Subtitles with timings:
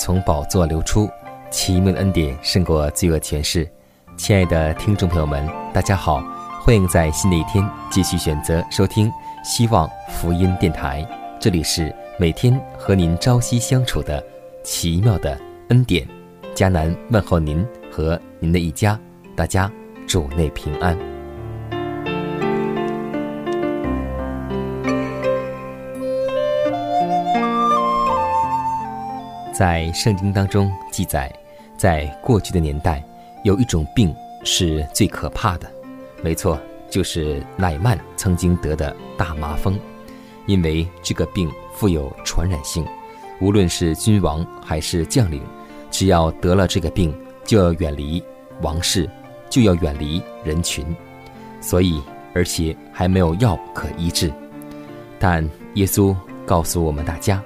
[0.00, 1.10] 从宝座流出，
[1.50, 3.70] 奇妙的恩典胜过罪恶权势。
[4.16, 6.24] 亲爱的听众朋友们，大家好，
[6.64, 9.12] 欢迎在新的一天继续选择收听
[9.44, 11.06] 希望福音电台。
[11.38, 14.24] 这里是每天和您朝夕相处的
[14.64, 16.08] 奇妙的恩典。
[16.54, 17.62] 迦南问候您
[17.92, 18.98] 和您的一家，
[19.36, 19.70] 大家
[20.06, 20.96] 主内平安。
[29.60, 31.30] 在圣经当中记载，
[31.76, 33.04] 在过去的年代，
[33.44, 34.10] 有一种病
[34.42, 35.70] 是最可怕的，
[36.22, 36.58] 没错，
[36.88, 39.78] 就是乃曼曾经得的大麻风。
[40.46, 42.86] 因为这个病富有传染性，
[43.38, 45.42] 无论是君王还是将领，
[45.90, 48.24] 只要得了这个病，就要远离
[48.62, 49.06] 王室，
[49.50, 50.86] 就要远离人群。
[51.60, 52.00] 所以，
[52.34, 54.32] 而且还没有药可医治。
[55.18, 56.16] 但耶稣
[56.46, 57.42] 告诉我们大家，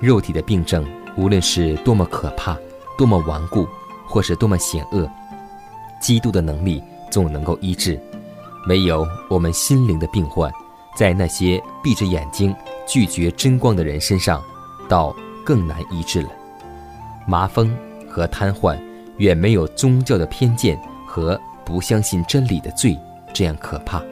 [0.00, 0.86] 肉体的病症。
[1.16, 2.56] 无论是多么可怕、
[2.98, 3.66] 多么顽固，
[4.06, 5.10] 或是多么险恶，
[6.00, 8.00] 基督的能力总能够医治。
[8.66, 10.52] 没有我们心灵的病患，
[10.96, 12.54] 在那些闭着眼睛
[12.86, 14.42] 拒绝真光的人身上，
[14.88, 16.28] 倒更难医治了。
[17.26, 17.76] 麻风
[18.08, 18.78] 和瘫痪
[19.18, 22.98] 远没有宗教的偏见和不相信真理的罪
[23.32, 24.02] 这样可怕。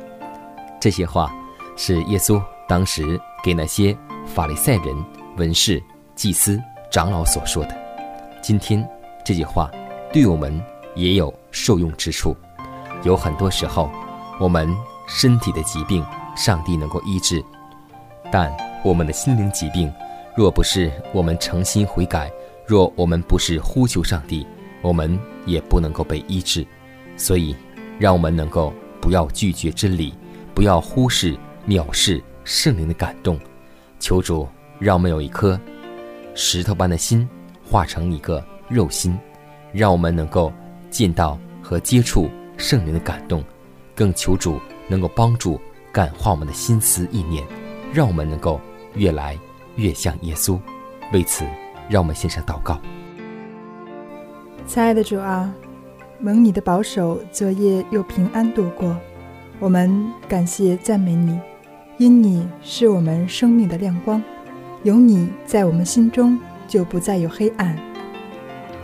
[0.81, 1.32] 这些话
[1.76, 5.04] 是耶稣当时给那些法利赛人、
[5.36, 5.82] 文士、
[6.15, 6.60] 祭司。
[6.94, 7.77] 长老所说的，
[8.41, 8.88] 今天
[9.25, 9.69] 这句话
[10.12, 10.62] 对我们
[10.94, 12.37] 也有受用之处。
[13.03, 13.91] 有很多时候，
[14.38, 14.72] 我们
[15.09, 16.06] 身体的疾病，
[16.37, 17.43] 上帝能够医治；
[18.31, 19.93] 但我们的心灵疾病，
[20.37, 22.31] 若不是我们诚心悔改，
[22.65, 24.47] 若我们不是呼求上帝，
[24.81, 26.65] 我们也不能够被医治。
[27.16, 27.56] 所以，
[27.99, 30.15] 让我们能够不要拒绝真理，
[30.54, 33.37] 不要忽视、藐视圣灵的感动。
[33.99, 34.47] 求主
[34.78, 35.59] 让我们有一颗。
[36.34, 37.28] 石头般的心
[37.65, 39.17] 化成一个肉心，
[39.72, 40.53] 让我们能够
[40.91, 43.43] 见到和接触圣灵的感动，
[43.95, 44.59] 更求主
[44.89, 45.61] 能够帮助
[45.93, 47.45] 感化我们的心思意念，
[47.93, 48.61] 让我们能够
[48.95, 49.39] 越来
[49.77, 50.59] 越像耶稣。
[51.12, 51.45] 为此，
[51.89, 52.81] 让我们献上祷告。
[54.66, 55.55] 亲爱的主啊，
[56.19, 58.97] 蒙你的保守，昨夜又平安度过，
[59.61, 61.39] 我们感谢赞美你，
[61.99, 64.21] 因你是我们生命的亮光。
[64.84, 67.75] 有你在我们心中，就不再有黑暗。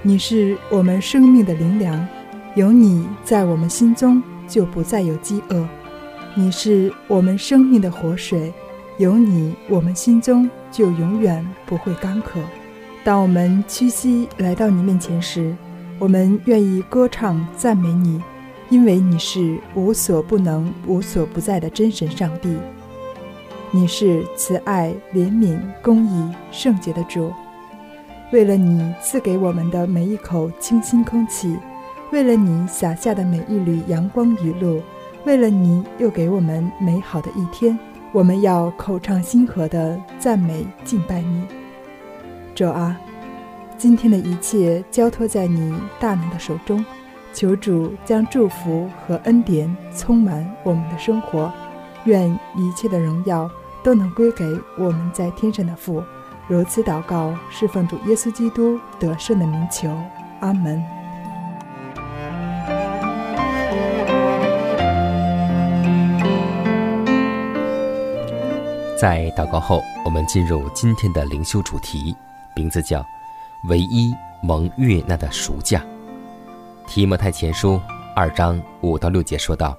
[0.01, 2.09] 你是我们生命的灵粮，
[2.55, 5.69] 有你在我们心中，就不再有饥饿。
[6.35, 8.51] 你是我们生命的活水，
[8.97, 12.41] 有你我们心中就永远不会干渴。
[13.05, 15.55] 当我们屈膝来到你面前时，
[15.99, 18.23] 我们愿意歌唱赞美你，
[18.71, 22.57] 因为你是无所不能、无所不在的真神上帝。
[23.73, 27.33] 你是慈爱、怜悯、公义、圣洁的主。
[28.33, 31.57] 为了你赐给我们的每一口清新空气，
[32.11, 34.83] 为了你洒下的每一缕阳光雨露，
[35.25, 37.79] 为了你又给我们美好的一天，
[38.11, 41.47] 我们要口唱心和的赞美敬拜你。
[42.57, 42.99] 主啊，
[43.79, 46.85] 今天的一切交托在你大能的手中，
[47.33, 51.53] 求主将祝福和恩典充满我们的生活，
[52.05, 53.49] 愿一切的荣耀。
[53.83, 54.45] 都能归给
[54.79, 56.03] 我们在天上的父。
[56.49, 59.89] 如此祷告，是奉主耶稣基督得胜的名求。
[60.41, 60.83] 阿门。
[68.99, 72.15] 在祷告后，我们进入今天的灵修主题，
[72.55, 73.03] 名字叫
[73.71, 75.83] “唯一蒙悦纳的赎价”。
[76.87, 77.81] 提摩太前书
[78.15, 79.75] 二章五到六节说道：“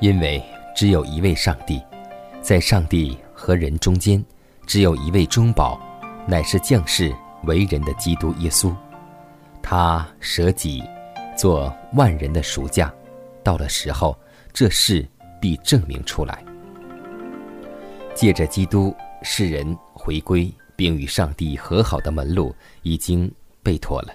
[0.00, 0.42] 因为
[0.74, 1.82] 只有一位上帝，
[2.42, 4.22] 在上帝和人中间，
[4.66, 5.80] 只有一位中保，
[6.26, 8.74] 乃是降世为人的基督耶稣。
[9.62, 10.82] 他舍己，
[11.38, 12.92] 做万人的赎价。
[13.44, 14.18] 到了时候，
[14.52, 15.06] 这事
[15.40, 16.44] 必证明出来。
[18.12, 18.92] 借着基督，
[19.22, 22.52] 世人回归并与上帝和好的门路
[22.82, 24.12] 已经被妥了。”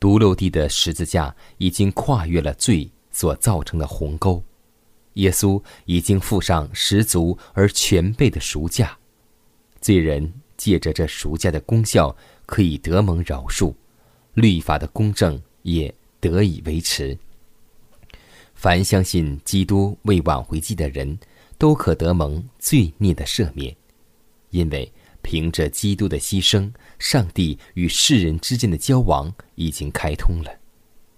[0.00, 4.42] 独漏地的十字架已经跨越了罪所造成的鸿沟，
[5.14, 8.98] 耶稣已经付上十足而全备的赎价，
[9.80, 12.16] 罪人借着这赎价的功效
[12.46, 13.74] 可以得蒙饶恕，
[14.34, 17.16] 律法的公正也得以维持。
[18.54, 21.18] 凡相信基督为挽回祭的人，
[21.58, 23.76] 都可得蒙罪孽的赦免，
[24.50, 24.92] 因为。
[25.24, 26.68] 凭着基督的牺牲，
[26.98, 30.50] 上帝与世人之间的交往已经开通了。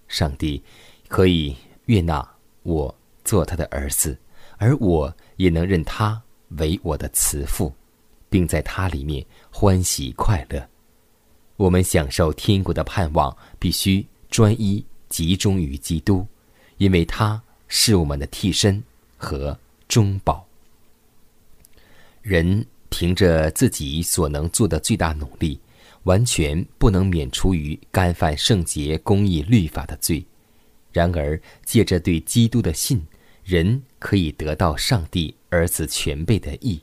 [0.07, 0.61] 上帝
[1.07, 1.57] 可以
[1.87, 2.95] 悦纳我
[3.25, 4.17] 做他的儿子，
[4.57, 7.73] 而我也能认他为我的慈父，
[8.29, 10.65] 并在他里面欢喜快乐。
[11.57, 16.25] 我们享受天国的盼望，必须专一集中于基督，
[16.77, 18.81] 因为他是我们的替身
[19.17, 20.47] 和中保。
[22.21, 22.65] 人。
[22.87, 25.59] 凭着自己所能做的最大努力，
[26.03, 30.25] 完全不能免除于干犯圣洁、公义、律法的罪。
[30.93, 33.05] 然而，借着对基督的信，
[33.45, 36.81] 人可以得到上帝儿子全备的义。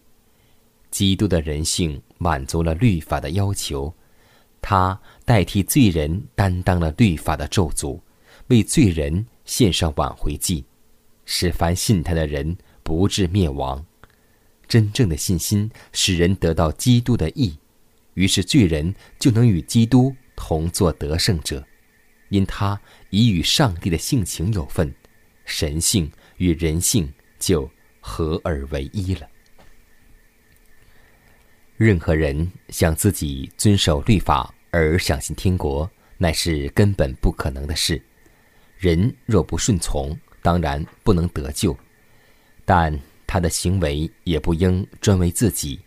[0.93, 3.93] 基督的人性满足了律法的要求，
[4.61, 8.01] 他代替罪人担当了律法的咒诅，
[8.47, 10.65] 为罪人献上挽回祭，
[11.25, 13.85] 使凡信他的人不至灭亡。
[14.69, 17.59] 真正的信心使人得到基督的义，
[18.15, 21.67] 于是罪人就能与基督同作得胜者，
[22.29, 22.81] 因他
[23.11, 24.95] 已与上帝的性情有份，
[25.45, 26.11] 神性
[26.43, 27.09] 与人性
[27.39, 29.29] 就合而为一了。
[31.77, 38.03] 任何人想自己遵守律法而相信天国，乃是根本不可能的事。
[38.77, 41.77] 人若不顺从，当然不能得救，
[42.65, 42.99] 但。
[43.25, 45.81] 他的行为也不应专为自己，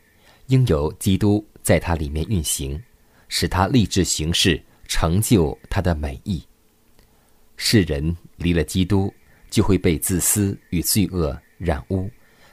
[0.48, 2.81] 应由基督在他里面运行，
[3.28, 6.44] 使他立志行事，成就他的美意。
[7.56, 9.13] 世人离了基督，
[9.56, 12.10] 就会被自私与罪恶染污，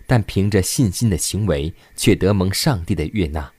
[0.06, 3.52] 但凭着信心的行为，却得蒙上帝的悦纳。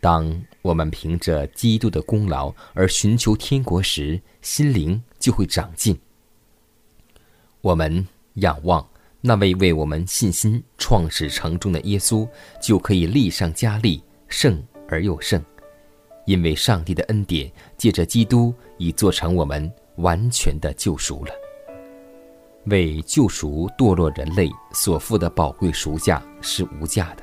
[0.00, 6.00] 当我们凭着基督的功劳而寻求天国时，心灵就会长进。
[7.60, 8.88] 我们仰望。
[9.20, 12.26] 那位为我们信心创始成终的耶稣，
[12.58, 15.44] 就可以力上加力，胜而又胜，
[16.24, 21.39] 因为上帝的恩典借着基督已做成我们完全的救赎了。
[22.66, 27.22] 为救赎堕落人类所付的宝贵赎价是无价的，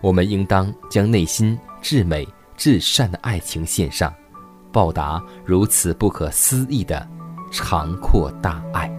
[0.00, 4.12] 我们应当将内心至美至善的爱情献上，
[4.72, 7.06] 报答如此不可思议的
[7.52, 8.90] 长阔大爱。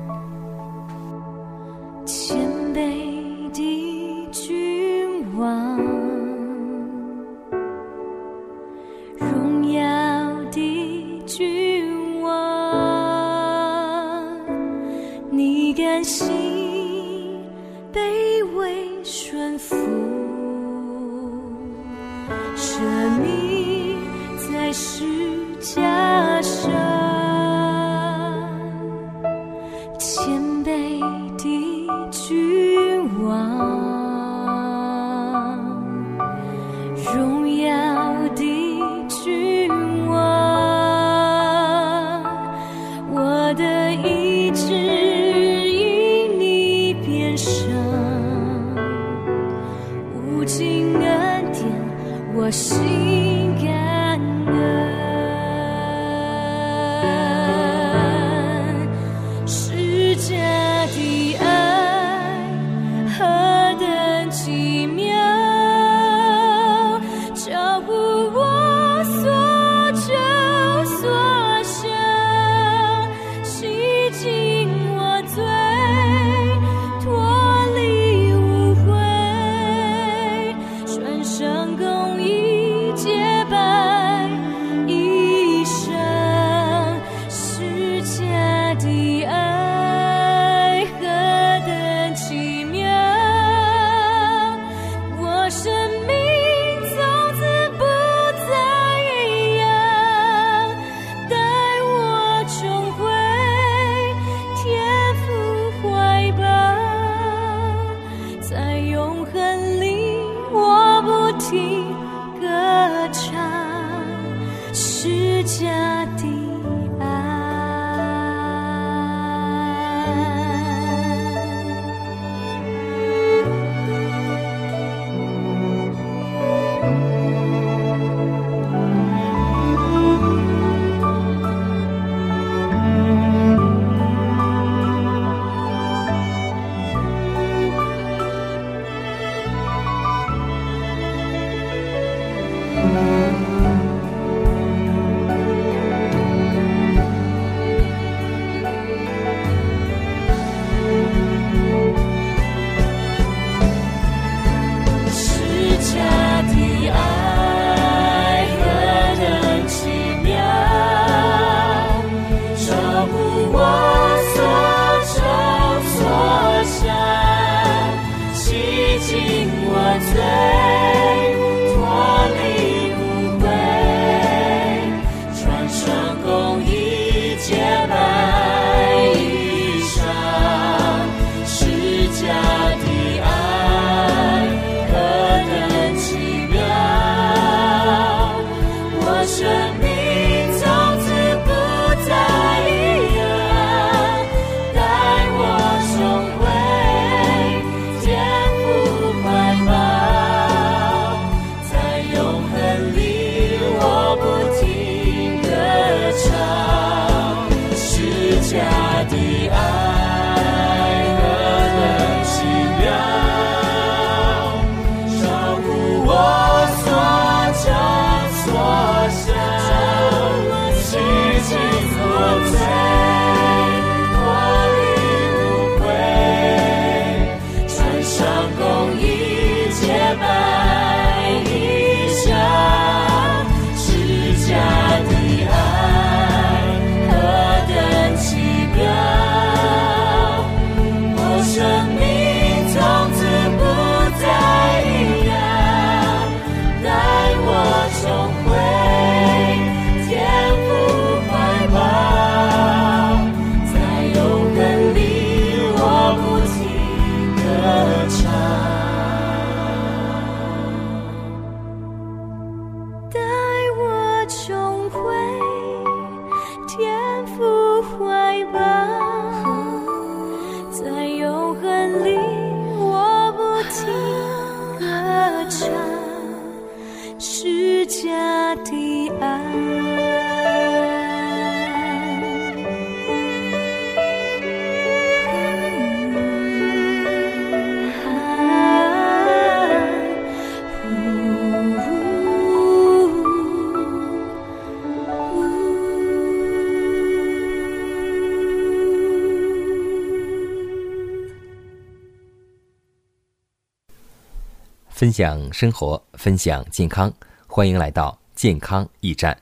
[305.02, 307.12] 分享生活，分享健康，
[307.48, 309.36] 欢迎来到健康驿站。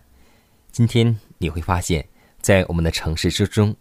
[0.71, 2.07] 今天你会发现，
[2.39, 3.75] 在我们的城市之中，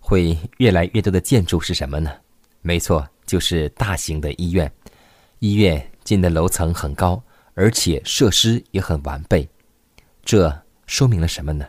[0.00, 2.10] 会越来越多的建筑是什么呢？
[2.62, 4.68] 没错，就是大型的医院。
[5.38, 7.22] 医院建的楼层很高，
[7.54, 9.48] 而且设施也很完备。
[10.24, 10.52] 这
[10.88, 11.64] 说明了什么呢？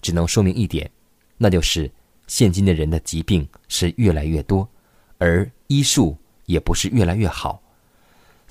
[0.00, 0.90] 只能说明一点，
[1.36, 1.92] 那就是
[2.26, 4.66] 现今的人的疾病是越来越多，
[5.18, 7.60] 而医术也不是越来越好。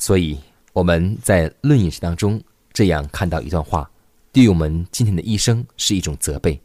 [0.03, 0.38] 所以
[0.74, 2.43] 我们在《论饮食》当中
[2.74, 3.89] 这样看到一段话，
[4.33, 6.60] 对我们今天的医生是一种责备。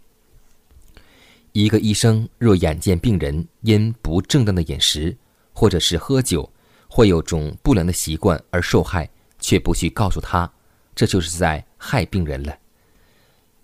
[1.53, 5.17] 一个医生若眼见病人因不正当的饮食，
[5.53, 6.51] 或者是喝酒，
[6.89, 10.53] 或有种不良的习惯而受害，却不去告诉他，
[10.97, 12.59] 这就是在害病人了。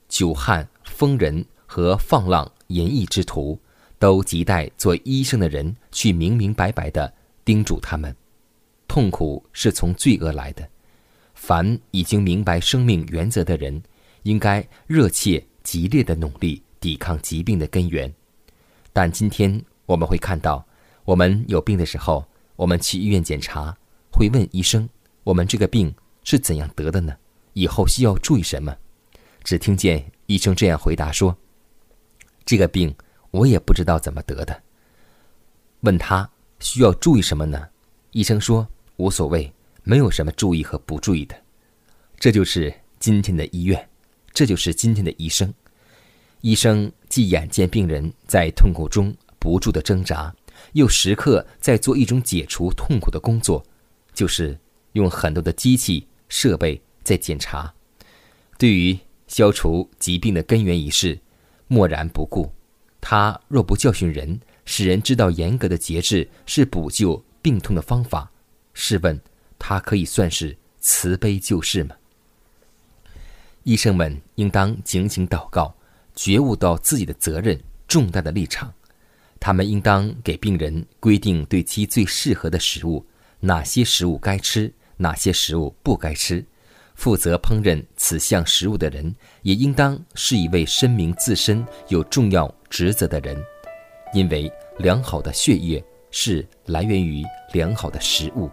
[0.08, 3.58] 酒汉、疯人和放浪淫逸之徒，
[3.98, 7.12] 都亟待做医生的人去明明白白的
[7.44, 8.14] 叮嘱他们。
[8.94, 10.64] 痛苦是从罪恶来的。
[11.34, 13.82] 凡已经明白生命原则的人，
[14.22, 18.14] 应该热切、激烈的努力抵抗疾病的根源。
[18.92, 20.64] 但今天我们会看到，
[21.04, 22.24] 我们有病的时候，
[22.54, 23.76] 我们去医院检查，
[24.12, 24.88] 会问医生：
[25.24, 27.16] 我们这个病是怎样得的呢？
[27.54, 28.76] 以后需要注意什么？
[29.42, 31.36] 只听见医生这样回答说
[32.46, 32.94] ：“这个病
[33.32, 34.62] 我也不知道怎么得的。”
[35.82, 37.70] 问他需要注意什么呢？
[38.12, 38.68] 医生说。
[38.96, 41.34] 无所谓，没有什么注意和不注意的，
[42.18, 43.88] 这就是今天的医院，
[44.32, 45.52] 这就是今天的医生。
[46.42, 50.34] 医生既眼见病人在痛苦中不住的挣扎，
[50.72, 53.64] 又时刻在做一种解除痛苦的工作，
[54.12, 54.58] 就是
[54.92, 57.72] 用很多的机器设备在检查。
[58.58, 58.96] 对于
[59.26, 61.18] 消除疾病的根源一事，
[61.66, 62.52] 漠然不顾。
[63.00, 68.30] 他若不教训人，使人知道严格的节制是补救病痛的方法，
[68.74, 69.18] 试问
[69.58, 71.96] 他可以算是慈悲救世吗？
[73.62, 75.74] 医生们应当警醒祷告，
[76.14, 78.70] 觉悟到自己的责任重大的立场。
[79.40, 83.04] 他们应当给病人规定对其最适合的食物，
[83.40, 86.44] 哪些食物该吃，哪些食物不该吃。
[86.94, 93.36] 负责烹饪此项食物的人，也应当是一位声明自身有重要职责的人，
[94.12, 98.50] 因为良好的血液是来源于良好的食物。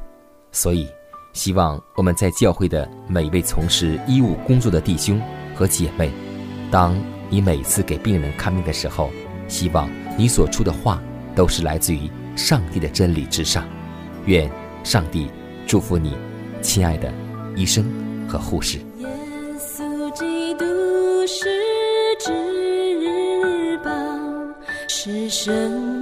[0.52, 0.88] 所以，
[1.34, 5.22] 希望我们在教会的每位从事医务工作的弟兄
[5.56, 6.12] 和姐妹，
[6.70, 6.94] 当
[7.30, 9.10] 你每次给病人看病的时候，
[9.48, 11.02] 希望你所出的话
[11.34, 13.66] 都是来自于上帝的真理之上。
[14.26, 14.52] 愿
[14.84, 15.30] 上帝
[15.66, 16.18] 祝福你，
[16.62, 17.12] 亲爱的
[17.56, 17.86] 医生
[18.28, 18.80] 和护士。
[25.04, 26.01] 是至，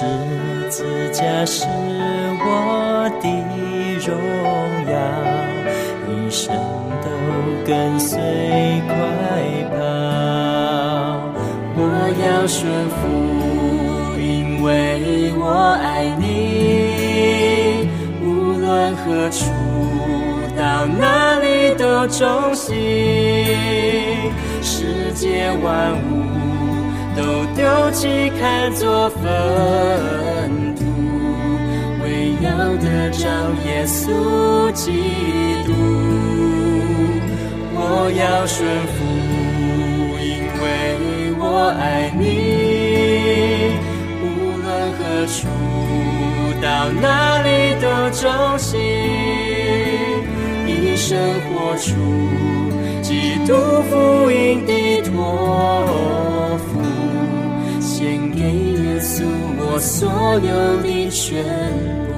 [0.00, 0.06] 十
[0.70, 3.28] 字架是我的
[4.00, 4.08] 荣
[4.88, 4.96] 耀，
[6.08, 6.56] 一生
[7.02, 7.06] 都
[7.66, 8.18] 跟随
[8.88, 8.90] 快
[9.68, 9.76] 跑。
[11.76, 11.78] 我
[12.16, 12.98] 要顺服，
[14.18, 15.42] 因为我
[15.82, 17.86] 爱你。
[18.24, 18.26] 无
[18.58, 19.52] 论何处，
[20.56, 22.74] 到哪里都忠心。
[24.62, 26.29] 世界万物
[27.16, 27.22] 都
[27.54, 30.84] 丢弃，看作粪土，
[32.02, 33.26] 为要得着
[33.66, 34.90] 耶稣基
[35.66, 35.72] 督。
[37.72, 38.58] 我要顺
[38.94, 38.96] 服，
[40.20, 40.28] 因
[40.62, 40.64] 为
[41.38, 41.42] 我
[41.78, 42.22] 爱你。
[44.22, 44.24] 无
[44.62, 45.38] 论何处，
[46.60, 46.66] 到
[47.00, 47.48] 哪里
[47.80, 48.22] 都忠
[48.58, 48.78] 心，
[50.66, 51.18] 一生
[51.48, 51.88] 活出
[53.02, 53.48] 基督
[53.90, 55.10] 福音的托
[59.72, 62.09] 我所有的全。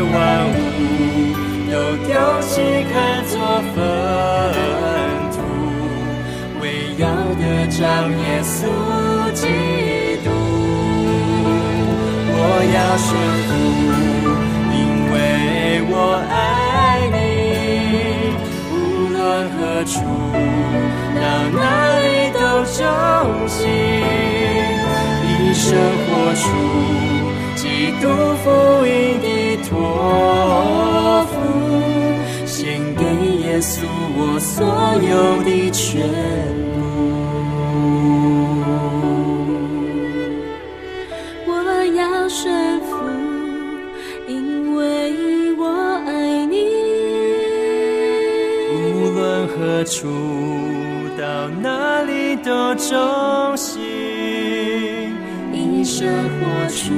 [0.00, 0.52] 万物
[1.70, 1.74] 都
[2.06, 2.08] 丢
[2.40, 2.50] 弃，
[2.92, 2.94] 看
[3.26, 3.32] 作
[3.74, 3.78] 粪
[5.30, 5.36] 土，
[6.60, 6.62] 为
[6.98, 7.04] 要
[7.38, 8.52] 得着耶稣
[9.32, 9.42] 基
[10.24, 10.26] 督。
[12.32, 12.38] 我
[12.74, 13.08] 要顺
[13.46, 13.48] 服，
[14.72, 14.78] 因
[15.12, 15.14] 为
[15.90, 15.94] 我
[16.30, 16.32] 爱
[17.12, 17.14] 你。
[18.72, 18.74] 无
[19.12, 19.18] 论
[19.52, 19.94] 何处，
[21.16, 21.20] 到
[21.52, 21.58] 哪
[22.00, 22.40] 里都
[22.72, 22.78] 忠
[23.46, 23.58] 心，
[25.28, 25.66] 一生
[26.06, 26.42] 活出
[27.60, 27.66] 基
[28.00, 28.08] 督
[28.42, 28.50] 福
[28.86, 29.28] 音的
[29.68, 29.70] 托
[31.26, 31.36] 付，
[32.46, 33.04] 献给
[33.44, 33.84] 耶稣
[34.16, 34.64] 我所
[35.06, 35.12] 有
[35.44, 36.08] 的全
[36.72, 36.80] 部。
[41.46, 41.50] 我
[41.94, 42.88] 要顺服，
[44.26, 44.80] 因为
[45.58, 45.62] 我
[46.06, 46.54] 爱你。
[48.72, 48.74] 无
[49.10, 50.08] 论何处，
[51.18, 53.82] 到哪里都忠心，
[55.52, 56.94] 一生活出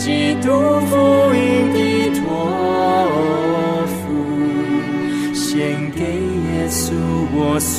[0.00, 0.48] 基督
[0.86, 0.96] 福
[1.34, 1.78] 音的
[2.18, 2.24] 托
[3.86, 4.00] 付，
[5.34, 6.94] 献给耶稣
[7.34, 7.78] 我所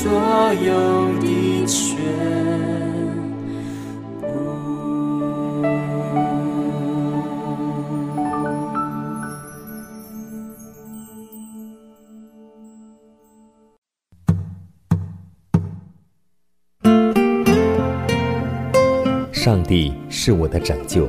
[0.62, 0.70] 有
[1.18, 1.82] 的全
[4.20, 4.24] 部。
[19.32, 21.08] 上帝是我的拯救，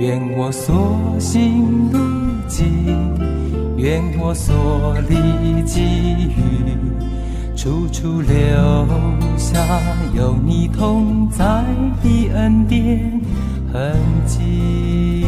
[0.00, 1.98] 愿我所行路
[2.48, 6.74] 径，愿我所历际遇，
[7.54, 8.34] 处处留
[9.36, 9.60] 下
[10.14, 11.44] 有你同在
[12.02, 13.20] 的恩典
[13.70, 13.94] 痕
[14.26, 15.26] 迹。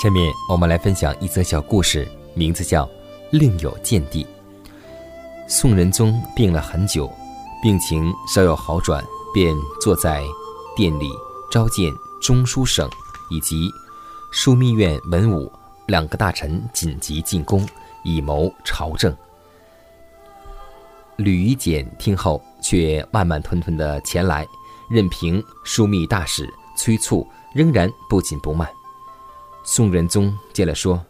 [0.00, 2.84] 下面我们来分享一则小故事，名字叫
[3.32, 4.22] 《另有见地》。
[5.48, 7.10] 宋仁宗病了很久。
[7.62, 10.24] 病情稍有好转，便坐在
[10.74, 11.12] 殿里
[11.48, 12.90] 召见中书省
[13.30, 13.70] 以及
[14.34, 15.50] 枢密院文武
[15.86, 17.64] 两个大臣，紧急进宫，
[18.02, 19.16] 以谋朝政。
[21.14, 24.44] 吕夷简听后，却慢慢吞吞的前来，
[24.90, 28.68] 任凭枢密大使催促，仍然不紧不慢。
[29.62, 31.00] 宋仁宗见了，说：“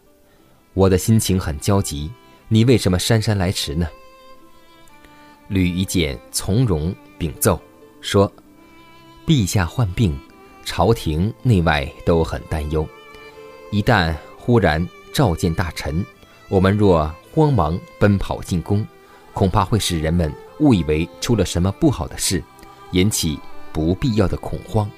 [0.74, 2.12] 我的心情很焦急，
[2.48, 3.88] 你为什么姗姗来迟呢？”
[5.52, 7.60] 吕夷简从容禀奏
[8.00, 8.32] 说
[9.26, 10.18] ：“陛下患病，
[10.64, 12.88] 朝廷内外都很担忧。
[13.70, 16.02] 一旦忽然召见大臣，
[16.48, 18.86] 我们若慌忙奔跑进宫，
[19.34, 22.42] 恐怕会使人们误以为出了什么不好的事，
[22.92, 23.38] 引起
[23.74, 24.90] 不必要的恐慌。”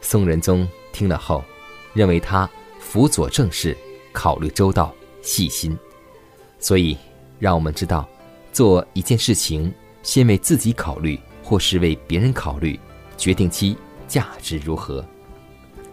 [0.00, 1.44] 宋仁宗听了后，
[1.92, 2.48] 认为他
[2.80, 3.76] 辅佐政事，
[4.12, 5.78] 考虑周到细心，
[6.58, 6.96] 所以
[7.38, 8.08] 让我们知道。
[8.56, 9.70] 做一件事情，
[10.02, 12.80] 先为自己考虑，或是为别人考虑，
[13.14, 13.76] 决定其
[14.08, 15.04] 价值如何。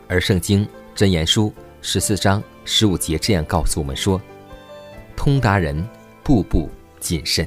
[0.07, 1.49] 而《圣经真言书》
[1.81, 4.21] 十四章十五节这样告诉我们说
[5.13, 5.85] ：“通达人，
[6.23, 6.69] 步步
[7.01, 7.45] 谨慎。”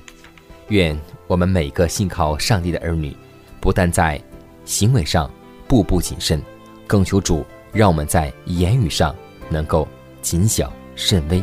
[0.68, 0.94] 愿
[1.26, 3.16] 我们每个信靠上帝的儿女，
[3.58, 4.22] 不但在
[4.66, 5.30] 行为上
[5.66, 6.42] 步步谨慎，
[6.86, 9.16] 更求主让我们在言语上
[9.48, 9.88] 能够
[10.20, 11.42] 谨小慎微。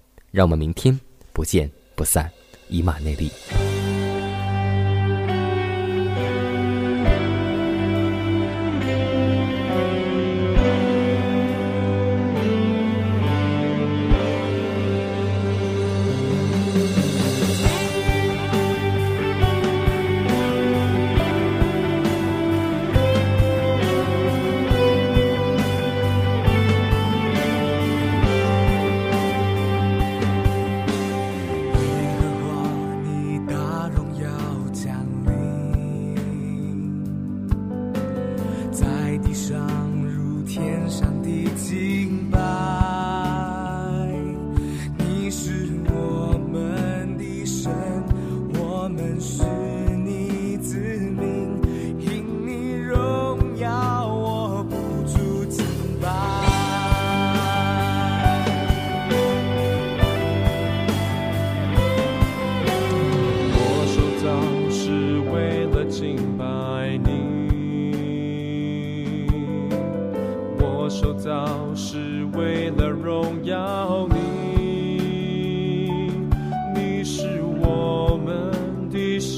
[0.31, 0.97] 让我们明天
[1.33, 2.31] 不见不散，
[2.69, 3.29] 以马内利。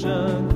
[0.04, 0.53] 在，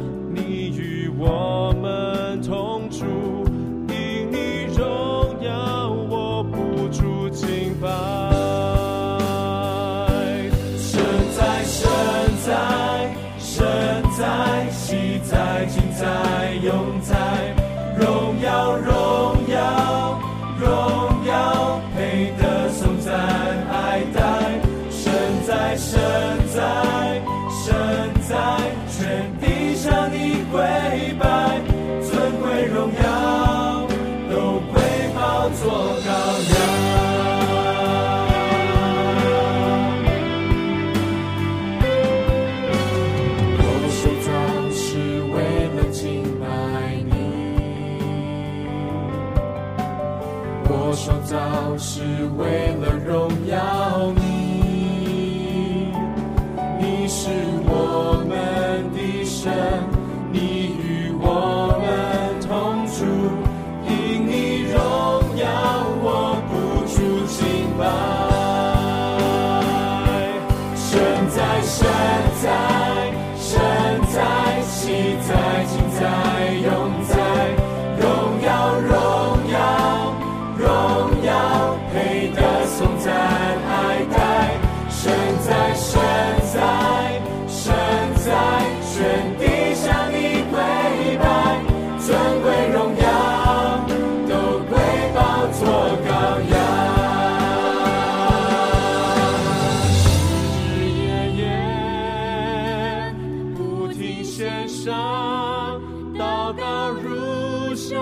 [107.79, 107.97] 想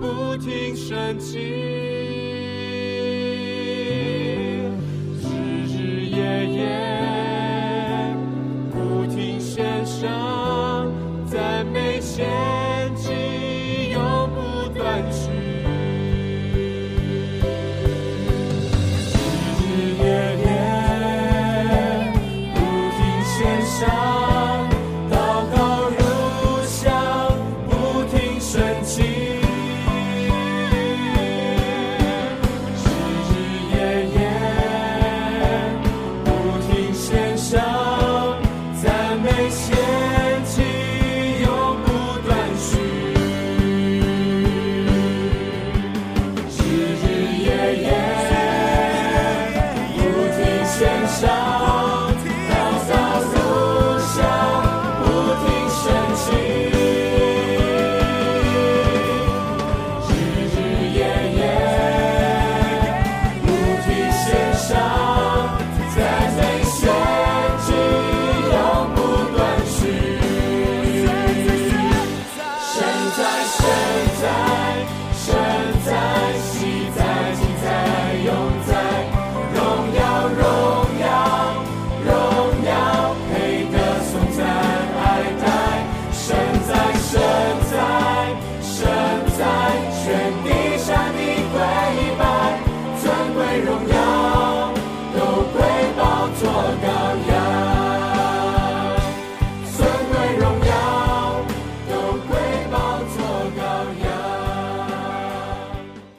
[0.00, 2.03] 不停升起